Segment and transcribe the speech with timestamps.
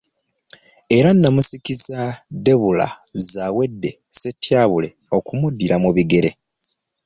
[0.97, 1.99] Era n'amusikiza
[2.43, 2.93] Deborah
[3.31, 6.29] Zaweddde Ssetyabule okumuddira mu bigere.